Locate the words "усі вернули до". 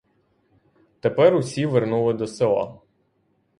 1.35-2.27